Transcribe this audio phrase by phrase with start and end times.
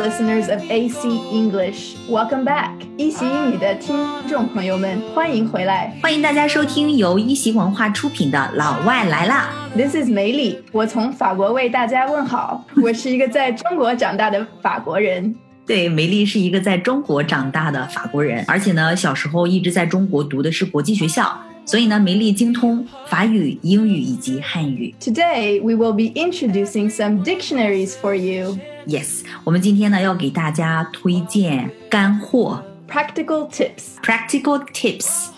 [0.00, 2.70] listeners of AC English, welcome back!
[2.70, 2.86] back！
[2.96, 3.94] 一席英语的听
[4.26, 5.94] 众朋友们，欢迎回来！
[6.02, 9.50] 欢迎大家收听由一席文化出品的《老外来啦》。
[9.76, 12.64] This is 梅莉，我从法国为大家问好。
[12.82, 15.34] 我是一个在中国长大的法国人。
[15.66, 24.94] 对，梅莉是一个在中国长大的法国人，而且呢，小时候一直在中国读的是国际学校，所以呢，梅莉精通法语、英语以及汉语。
[24.98, 28.56] Today we will be introducing some dictionaries for you.
[28.90, 35.28] Yes，我们今天呢要给大家推荐干货，practical tips，practical tips。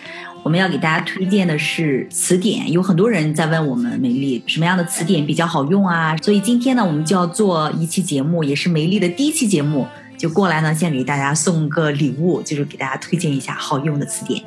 [0.43, 14.43] 我们要给大家推荐的是词典，有很多人在问我们梅莉什么样的词典比较好用啊，所以今天呢，我们就要做一期节目，也是梅莉的第一期节目，就过来呢，先给大家送个礼物，就是给大家推荐一下好用的词典。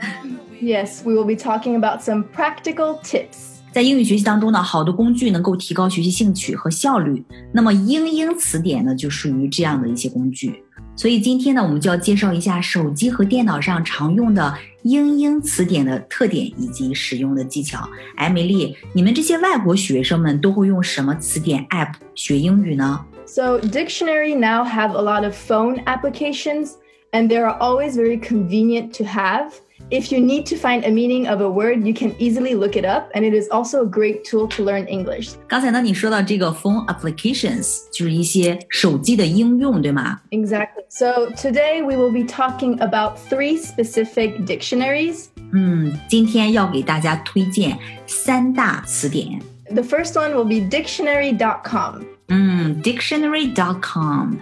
[0.60, 3.55] Yes, we will be talking about some practical tips.
[3.75, 7.25] 在英语学习当中呢，好的工具能够提高学习兴趣和效率。
[7.53, 10.63] 那么英英词典呢，就属于这样的一些工具。
[10.97, 14.53] 所以今天呢，我们就要介绍一下手机和电脑上常用的
[14.83, 17.89] 英英词典的特点以及使用的技巧。
[18.17, 23.01] 哎，美丽，你们这些外国学生们都会用什么词典 App 学英语呢？
[23.25, 26.73] So, dictionary now have a lot of phone applications,
[27.13, 29.53] and they are always very convenient to have.
[29.91, 32.85] If you need to find a meaning of a word, you can easily look it
[32.85, 35.33] up, and it is also a great tool to learn English.
[35.49, 40.21] 刚才呢，你说到这个 phone applications，就是一些手机的应用，对吗？
[40.31, 40.85] Exactly.
[40.91, 45.27] So, today we will be talking about three specific dictionaries.
[45.53, 49.41] 嗯，今天要给大家推荐三大词典。
[49.73, 54.35] The first one will be dictionary.com, 嗯，dictionary.com。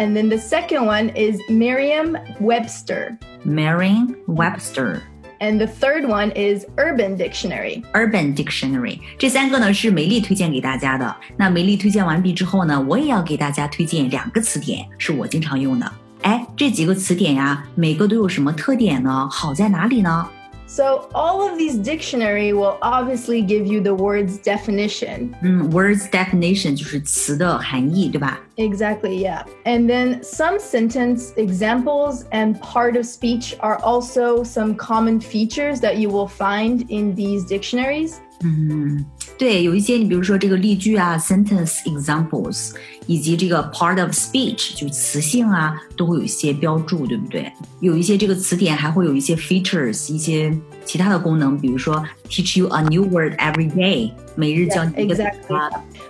[0.00, 3.18] and then the second one is Merriam Webster.
[3.44, 5.02] Merriam Webster.
[5.40, 7.82] And the third one is Urban Dictionary.
[7.92, 11.14] Urban Dictionary 这三个呢是梅莉推荐给大家的。
[11.36, 15.92] 那梅莉推荐完毕之后呢，我也要给大家推荐两个词典，是我经常用的。
[16.22, 19.28] 哎，这几个词典呀，每个都有什么特点呢？
[19.30, 20.26] 好在哪里呢？
[20.69, 25.35] So, all of these dictionary will obviously give you the word's definition.
[25.43, 28.39] 嗯，words definition 就是词的含义，对吧？
[28.57, 29.43] Exactly, yeah.
[29.65, 35.97] And then some sentence examples and part of speech are also some common features that
[35.97, 38.15] you will find in these dictionaries.
[38.43, 39.05] 嗯，
[39.40, 42.72] 对，有一些你比如说这个例句啊，sentence examples，
[43.06, 47.50] 以及这个 part of speech，就词性啊，都会有一些标注，对不对？
[47.80, 55.22] 有一些这个词典还会有一些 features，一些其他的功能，比如说 teach you a new word every day，每日教你一个词。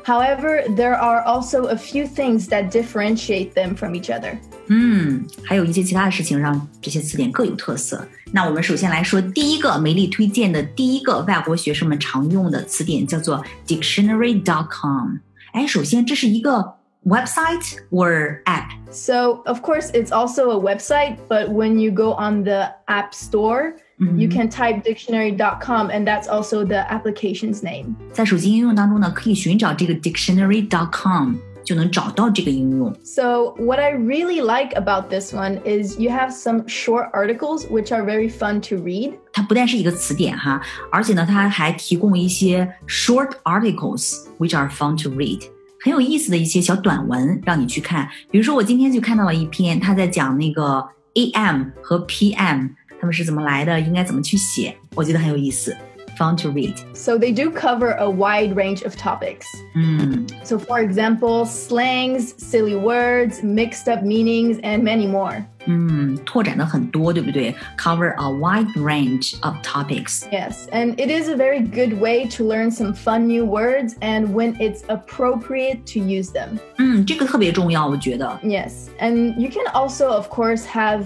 [0.04, 4.38] However, there are also a few things that differentiate them from each other.
[4.66, 8.04] 嗯，还有一些其他的事情让这些词典各有特色。
[8.32, 15.16] 那我们首先来说第一个梅莉推荐的第一个外国学生们常用的词典，叫做 dictionary.com。
[15.52, 16.74] 哎，首先这是一个
[17.04, 18.70] website or app。
[18.90, 23.74] So of course it's also a website, but when you go on the app store.
[24.00, 24.32] you mm-hmm.
[24.32, 31.34] can type dictionary.com and that's also the application's name 在手机应用当中呢可以寻找这个 dictionary.com
[31.69, 32.93] 就能找到这个应用。
[33.03, 37.91] So, what I really like about this one is you have some short articles which
[37.91, 39.13] are very fun to read.
[39.33, 40.61] 它不但是一个词典哈，
[40.91, 45.41] 而且呢，它还提供一些 short articles which are fun to read，
[45.81, 48.07] 很有意思的一些小短文让你去看。
[48.29, 50.85] 比如说，我今天就看到了一篇，他在讲那个
[51.15, 52.69] AM 和 PM
[52.99, 55.75] 他们是怎么来的，应该怎么去写，我觉得很有意思
[56.19, 56.75] ，fun to read。
[56.93, 59.45] So, they do cover a wide range of topics.
[59.75, 65.45] 嗯， So, for example, slangs, silly words, mixed up meanings, and many more.
[65.67, 67.53] 嗯，拓展的很多，对不对？
[67.77, 70.23] Cover a wide range of topics。
[70.31, 74.31] Yes, and it is a very good way to learn some fun new words and
[74.33, 76.59] when it's appropriate to use them.
[76.77, 78.39] 嗯，这个特别重要，我觉得。
[78.43, 81.05] Yes, and you can also, of course, have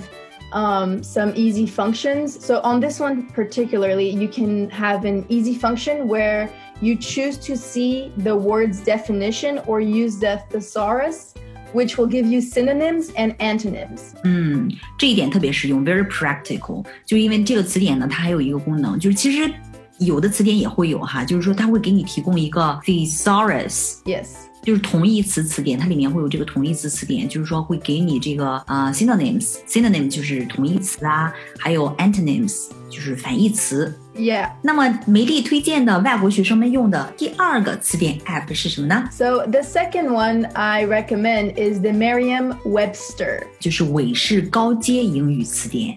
[0.53, 2.43] um, some easy functions.
[2.43, 6.49] So, on this one particularly, you can have an easy function where
[6.81, 11.33] you choose to see the word's definition or use the thesaurus,
[11.73, 14.13] which will give you synonyms and antonyms.
[14.23, 16.85] 嗯，这一点特别实用，very practical。
[17.05, 19.51] 就因为这个词典呢，它还有一个功能，就是其实
[19.99, 24.29] 有的词典也会有哈，就是说它会给你提供一个 thesaurus， Yes.
[24.64, 33.94] 就是同义词词典，它里面会有这个同义词词典，就是说会给你这个呃 synonyms，synonym 就是同义词啊，还有 antonyms 就是反义词。
[34.16, 34.52] Yeah.
[34.62, 43.42] 那么梅丽推荐的外国学生们用的第二个词典 app 是什么呢？So, the second one I recommend is the Merriam Webster.
[43.58, 45.96] 就是韦氏高阶英语词典。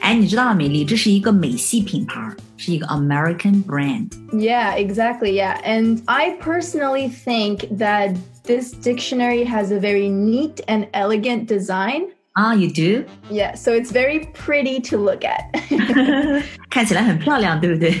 [0.00, 2.20] 哎，你知道梅莉，这是一个美系品牌，
[2.56, 4.08] 是一个 American brand.
[4.32, 5.32] Yeah, exactly.
[5.34, 12.08] Yeah, and I personally think that this dictionary has a very neat and elegant design.
[12.38, 13.04] Ah, you do?
[13.30, 15.50] Yeah, so it's very pretty to look at.
[16.68, 17.92] 看起来很漂亮，对不对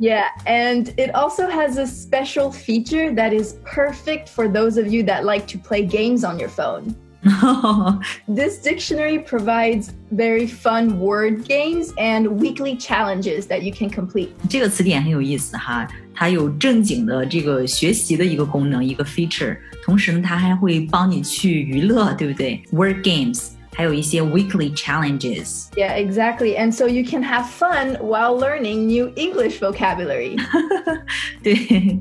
[0.00, 5.04] ？Yeah, and it also has a special feature that is perfect for those of you
[5.04, 6.94] that like to play games on your phone.
[8.27, 14.29] This dictionary provides very fun word games and weekly challenges that you can complete.
[14.49, 22.59] 这个词典很有意思哈，它有正经的这个学习的一个功能，一个 feature，同时呢，它还会帮你去娱乐，对不对？
[22.71, 25.67] Word games， 还有一些 weekly challenges。
[25.75, 26.57] Yeah, exactly.
[26.57, 30.37] And so you can have fun while learning new English vocabulary.
[31.41, 31.99] 对，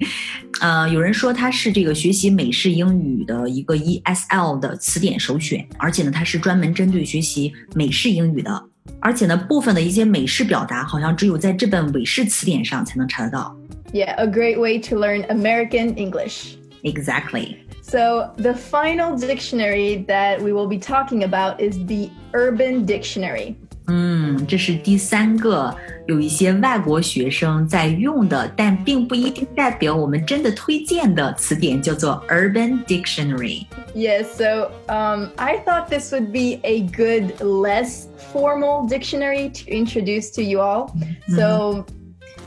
[0.60, 8.64] 呃，有人说它是这个学习美式英语的一个 ESL 的词典首选，而且呢，它是专门针对学习美式英语的，
[9.00, 13.56] 而且呢，部分的一些美式表达好像只有在这本美式词典上才能查得到。
[13.92, 16.56] Yeah, a great way to learn American English.
[16.84, 17.56] Exactly。
[17.82, 23.56] So, the final dictionary that we will be talking about is the Urban Dictionary.
[23.88, 25.74] 嗯，这是第三个
[26.06, 33.66] 有一些外国学生在用的，但并不一定代表我们真的推荐的词典，叫做 Urban Dictionary。
[33.92, 40.30] Yes, so um, I thought this would be a good, less formal dictionary to introduce
[40.36, 40.92] to you all.
[41.34, 41.84] So,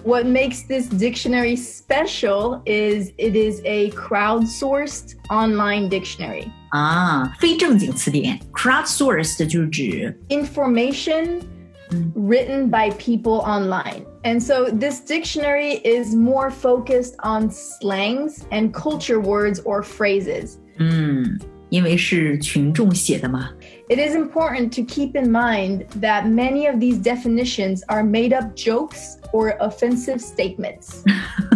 [0.08, 6.52] what makes this dictionary special is it is a crowdsourced online dictionary.
[6.72, 11.42] 啊，非正经词典，crowdsourced 就是指 Information
[12.16, 14.06] written by people online.
[14.24, 20.58] And so, this dictionary is more focused on slangs and culture words or phrases.
[20.80, 21.38] 嗯，
[21.70, 23.50] 因为是群众写的嘛。
[23.90, 28.56] It is important to keep in mind that many of these definitions are made up
[28.56, 31.04] jokes or offensive statements.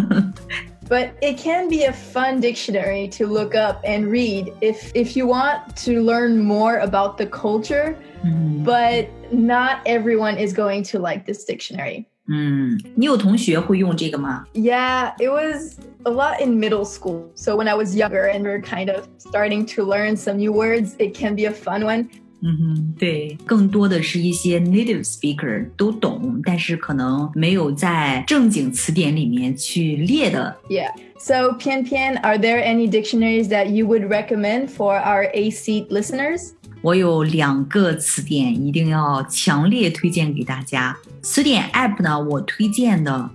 [0.88, 5.26] but it can be a fun dictionary to look up and read if if you
[5.26, 7.94] want to learn more about the culture,
[8.24, 12.06] 嗯 but not everyone is going to like this dictionary.
[12.30, 14.44] 嗯，你有同学会用这个吗？
[14.54, 17.30] Yeah, it was a lot in middle school.
[17.34, 20.52] So when I was younger and we are kind of starting to learn some new
[20.52, 22.08] words, it can be a fun one.
[22.42, 30.92] 嗯哼，对，更多的是一些 native speaker 都懂，但是可能没有在正经词典里面去列的 Yeah.
[31.18, 35.88] So, Pian Pian, are there any dictionaries that you would recommend for our A seat
[35.88, 36.50] listeners?
[36.80, 40.96] 我有两个词典一定要强烈推荐给大家。
[41.22, 43.28] 词典 App 呢，我推荐的，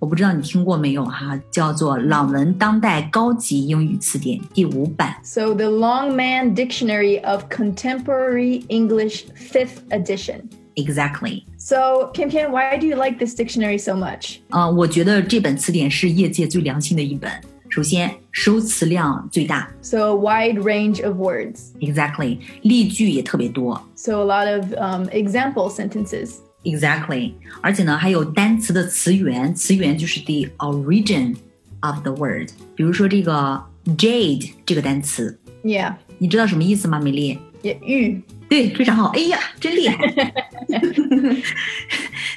[0.00, 5.16] 我不知道你听过没有哈，叫做朗文当代高级英语词典第五版。
[5.22, 10.42] So, the Longman Dictionary of Contemporary English, 5th edition.
[10.74, 14.36] Exactly， So, Pian Pian, why do you like this dictionary so much?
[14.50, 17.30] 呃，我觉得这本词典是业界最良心的一本。
[17.68, 21.72] 首先，收词量最大 So, a wide range of words.
[21.80, 26.34] ，Exactly，例句也特别多 So, a lot of um, example sentences.
[26.63, 31.35] Exactly，而且呢，还有单词的词源，词源就是 the origin
[31.79, 32.49] of the word。
[32.75, 33.59] 比如说这个
[33.97, 36.99] jade 这个单词，Yeah，你知道什么意思吗？
[36.99, 39.07] 梅莉，玉，对，非常好。
[39.15, 39.97] 哎呀，真厉害。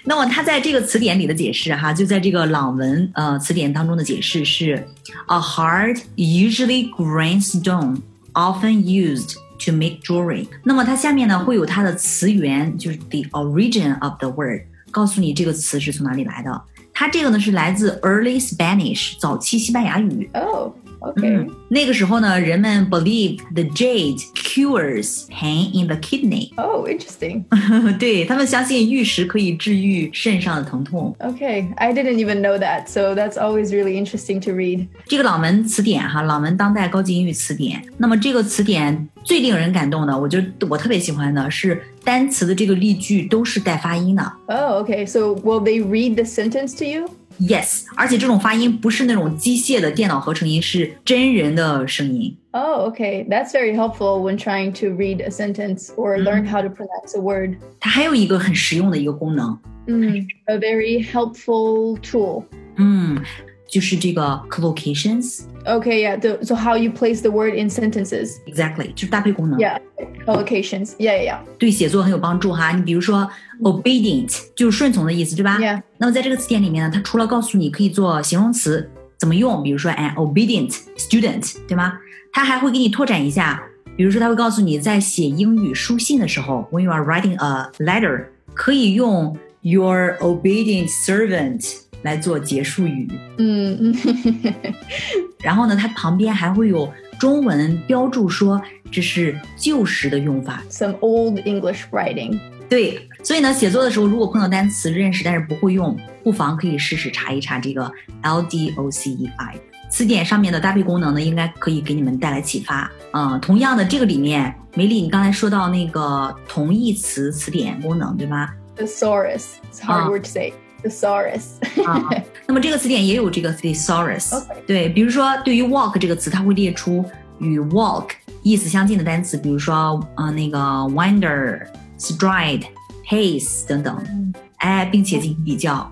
[0.05, 4.87] 那么它在这个词典里的解释哈，就在这个朗文呃词典当中的解释是
[5.27, 7.99] a hard, usually grain stone,
[8.33, 9.35] often used
[9.65, 10.47] to make jewelry。
[10.63, 16.63] 那么它下面呢会有它的词源，就是 the origin of the word，告诉你这个词是从哪里来的。
[16.93, 20.31] 它这个呢是来自 early Spanish 早期西班牙语。
[20.33, 20.73] Oh,
[21.04, 21.38] okay.
[21.38, 26.54] 嗯，那个时候呢，人们 believe the jade cures pain in the kidney。
[26.56, 27.44] Oh, interesting.
[27.98, 31.16] 对他们相信玉石可以治愈肾上的疼痛。
[31.20, 31.68] Okay.
[31.76, 32.88] I didn't even know that.
[32.88, 34.88] So, that's always really interesting to read.
[35.06, 37.82] 这个朗文词典哈，朗文当代高级英语词典。
[37.98, 44.24] 那么这个词典最令人感动的，我觉得我特别喜欢的是单词的这个例句都是带发音的。
[44.48, 45.06] Oh, okay.
[45.06, 47.10] So, will they read the sentence to you?
[47.40, 52.36] Yes，而且这种发音不是那种机械的电脑合成音，是真人的声音。
[52.52, 53.26] Oh, okay.
[53.30, 57.22] That's very helpful when trying to read a sentence or learn how to pronounce a
[57.22, 57.56] word.
[57.80, 59.58] 它还有一个很实用的一个功能，
[59.88, 62.44] Mm, a very helpful tool.
[62.76, 63.24] 嗯，
[63.68, 65.42] 就是这个 collocations。
[65.66, 66.20] Okay, yeah.
[66.20, 68.38] The, so, how you place the word in sentences.
[68.48, 69.60] Exactly，就是搭配功能。
[69.60, 69.80] Yeah.
[70.26, 70.96] Collocations.
[70.98, 72.72] Yeah, yeah, 对写作很有帮助哈。
[72.72, 73.30] 你比如说
[73.62, 75.82] obedient 就是顺从的意思，对吧 Yeah.
[75.98, 81.94] 那么在这个词典里面呢，它除了告诉你可以做形容词怎么用，比如说 an obedient student，对吗？
[82.32, 83.62] 它还会给你拓展一下，
[83.98, 91.66] 比如说它会告诉你在写英语书信的时候，when you are writing a letter 可以用 your obedient servant
[92.05, 93.09] 来做结束语。
[93.39, 93.97] 嗯嗯，
[95.43, 98.61] 然后呢，它旁边还会有中文标注说
[98.93, 100.63] 这是旧时的用法。
[100.71, 102.39] some old English writing.
[102.69, 107.91] 对，所以呢，写作的时候如果碰到单词认识但是不会用，不妨可以试试查一查这个
[108.23, 109.59] LDOCE five
[109.91, 112.91] 词典上面的搭配功能呢，应该可以给你们带来启发。
[113.13, 119.45] 嗯，同样的，这个里面，梅丽，你刚才说到那个同义词词典功能，对吗？Thesaurus.
[119.71, 120.11] It's a hard Ah.
[120.11, 120.53] word to say.
[120.85, 121.85] Thesaurus.
[121.85, 122.09] 啊，
[122.47, 124.41] 那么这个词典也有这个 thesaurus。
[124.67, 127.05] 对，比如说对于 walk 这个词，它会列出
[127.39, 128.11] 与 walk
[128.43, 131.67] 意思相近的单词，比如说呃那个 wander、
[131.99, 132.65] stride、
[133.09, 135.91] pace 等等，哎，并且进行比较，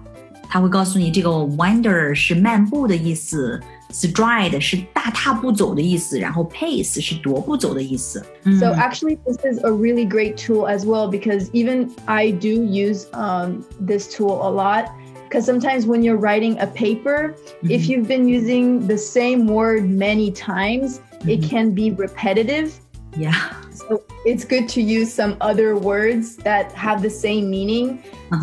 [0.51, 3.59] 它会告诉你这个 wander 是漫步的意思，
[3.91, 8.23] stride 是大踏步走的意思，然后 pace 是踱步走的意思。
[8.43, 13.05] 嗯 So actually, this is a really great tool as well because even I do use
[13.13, 14.85] um, this tool a lot.
[15.29, 20.31] Because sometimes when you're writing a paper, if you've been using the same word many
[20.31, 21.49] times, it Mhm.
[21.49, 22.71] can be repetitive.
[23.18, 27.98] yeah，So it's good to use some other words that have the same meaning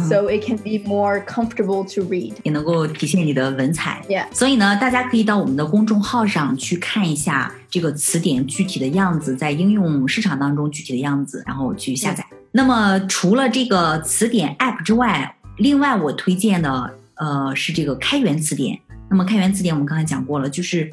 [0.07, 2.33] so it can be more comfortable to read.
[2.43, 4.01] 也能够体现你的文采。
[4.07, 4.25] Yeah.
[4.31, 12.25] 所以呢，大家可以到我们的公众号上去看一下这个词典具体的样子，在应用市场当中具体的样子，然后去下载。
[12.51, 18.79] 那么除了这个词典 App 之外，另外我推荐的呃是这个开源词典。
[19.09, 20.91] 那么开源词典我们刚才讲过了，就是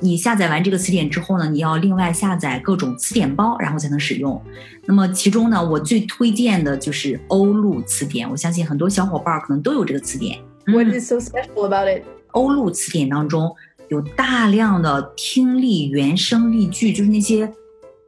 [0.00, 4.40] 你下载完这个词典之后呢，你要另外下载各种词典包，然后才能使用。
[4.86, 10.38] 那么其中呢，我最推荐的就是欧陆词典，我相信很多小伙伴儿可能都有这个词典。
[10.66, 12.02] What 嗯 is so special about it?
[12.32, 13.54] 欧陆词典当中
[13.88, 17.50] 有大量的听力原声例句，就是那些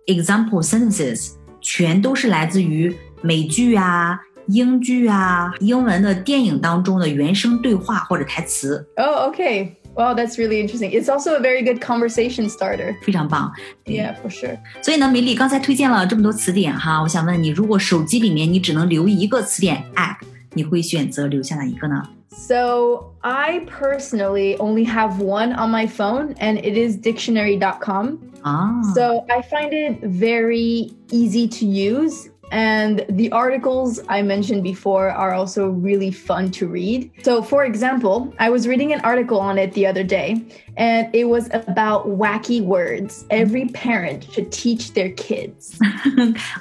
[0.06, 9.70] example sentences，全都是来自于美剧啊、英剧啊、英文的电影当中的原声对话或者台词，Oh, okay.
[9.96, 10.92] Wow, that's really interesting.
[10.92, 12.94] It's also a very good conversation starter.
[13.02, 13.50] 非常棒。
[13.86, 14.58] Yeah, for sure.
[14.82, 20.18] 所以呢，梅莉刚才推荐了这么多词典哈，我想问你，如果手机里面你只能留一个词典 app，
[20.52, 28.18] 你会选择留下哪一个呢？So I personally only have one on my phone, and it is dictionary.com.
[28.42, 28.82] Ah.
[28.94, 35.33] So I find it very easy to use And the articles I mentioned before are
[35.33, 37.09] also really fun to read.
[37.23, 40.43] So, for example, I was reading an article on it the other day,
[40.75, 45.79] and it was about wacky words every parent should teach their kids.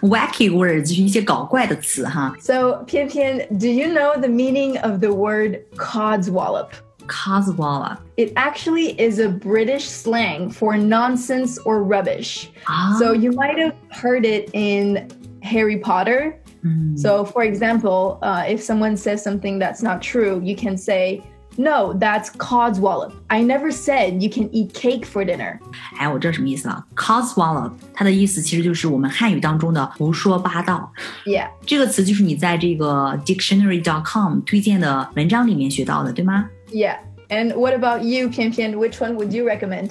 [0.02, 6.68] wacky words 就是一些搞怪的词哈 so, Pian Pian, do you know the meaning of the word codswallop?
[7.08, 12.46] ，coswalla It actually is a British slang for nonsense or rubbish.
[12.64, 15.08] 啊， So you might have heard it in
[15.44, 16.34] Harry Potter.
[16.62, 21.22] 嗯 So, for example, uh, if someone says something that's not true, you can say,
[21.56, 23.12] No, that's codswallop.
[23.28, 25.58] I never said you can eat cake for dinner.
[25.98, 26.86] 哎，我知道什么意思了。
[26.94, 30.90] coswallow，它的意思其实就是我们汉语当中的胡说八道。
[31.26, 31.48] Yeah.
[31.66, 36.48] 这个词就是你在这个 dictionary.com 推荐的文章里面学到的，对吗？
[36.72, 36.96] Yeah.
[37.28, 38.76] And what about you, Pian Pian?
[38.76, 39.90] Which one would you recommend?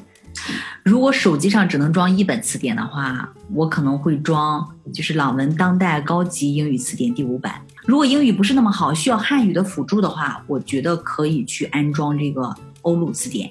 [0.83, 7.61] 如果手机上只能装一本词典的话，我可能会装就是朗文当代高级英语词典第五版。
[7.87, 13.51] 如果英语不是那么好，需要汉语的辅助的话，我觉得可以去安装这个欧陆词典。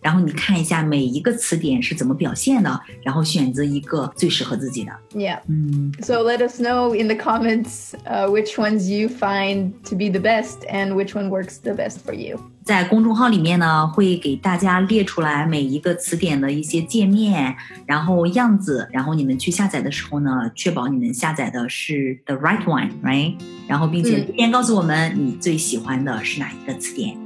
[0.01, 4.91] 然后你看一下每一个词典是怎么表现的，然后选择一个最适合自己的。
[5.13, 5.39] Yeah.
[5.47, 10.19] 嗯，So let us know in the comments uh, which ones you find to be the
[10.19, 12.39] best and which one works the best for you.
[12.63, 17.55] 在公众号里面呢，会给大家列出来每一个词典的一些界面，
[17.87, 23.35] 然后样子，然后你们去下载的时候呢，确保你们下载的是 the right one，right？
[23.67, 27.17] 然后并且嗯留言告诉我们你最喜欢的是哪一个词典。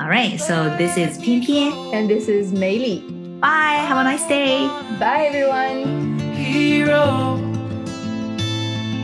[0.00, 3.02] All right, so this is 翩翩 And this is Mei Li.
[3.38, 3.84] Bye.
[3.86, 4.66] Have a nice day.
[4.98, 6.18] Bye, everyone.
[6.34, 7.38] hero.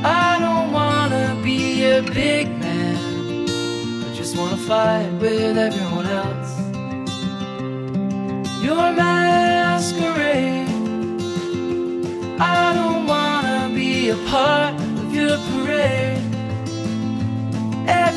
[0.02, 2.96] I don't wanna be a big man.
[4.06, 6.52] I just wanna fight with everyone else.
[8.64, 10.66] Your masquerade.
[12.40, 16.15] I don't wanna be a part of your parade.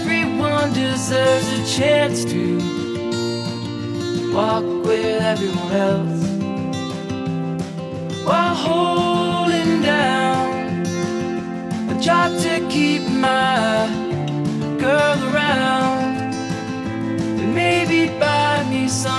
[0.02, 2.58] Everyone deserves a chance to
[4.34, 6.24] walk with everyone else
[8.26, 10.86] while holding down
[11.90, 13.88] a job to keep my
[14.80, 16.34] girl around.
[17.42, 19.19] And maybe buy me some